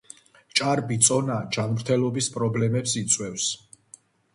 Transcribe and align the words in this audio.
ჭარბი 0.59 0.97
წონა 1.09 1.37
ჯანმრთელობის 1.57 2.33
პრობლემებს 2.39 3.01
იწვევს. 3.07 3.51